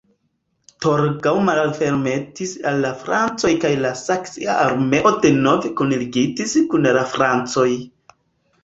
Torgau 0.85 1.33
malfermitis 1.49 2.55
al 2.71 2.81
la 2.85 2.93
francoj 3.03 3.53
kaj 3.67 3.71
la 3.85 3.93
saksia 4.01 4.57
armeo 4.65 5.13
denove 5.29 5.73
kunligitis 5.83 6.61
kun 6.75 6.95
la 7.01 7.07
francoj. 7.17 7.71